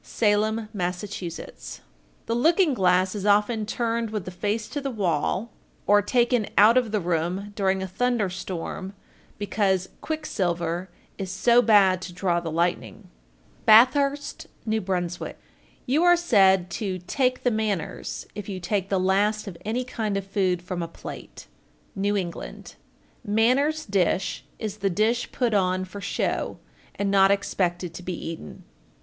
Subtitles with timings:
[0.03, 1.03] Salem, Mass.
[1.03, 1.79] 1408.
[2.25, 5.51] The looking glass is often turned with the face to the wall,
[5.85, 8.93] or taken out of the room during a thunder storm,
[9.37, 13.09] because "quick silver is so bad to draw the lightning."
[13.67, 14.79] Bathurst, N.B.
[14.79, 15.35] 1409.
[15.85, 20.17] You are said to "take the manners" if you take the last of any kind
[20.17, 21.45] of food from a plate.
[21.95, 22.73] New England.
[23.21, 23.35] 1410.
[23.35, 26.57] "Manners dish" is the dish put on for show,
[26.95, 28.63] and not expected to be eaten.